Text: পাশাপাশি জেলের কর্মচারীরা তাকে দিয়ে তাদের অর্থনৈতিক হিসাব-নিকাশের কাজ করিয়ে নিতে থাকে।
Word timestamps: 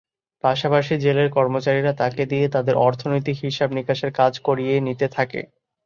পাশাপাশি 0.43 0.93
জেলের 0.97 1.29
কর্মচারীরা 1.31 1.93
তাকে 1.93 2.23
দিয়ে 2.25 2.45
তাদের 2.49 2.75
অর্থনৈতিক 2.85 3.37
হিসাব-নিকাশের 3.45 4.11
কাজ 4.13 4.33
করিয়ে 4.39 4.73
নিতে 4.87 5.07
থাকে। 5.09 5.41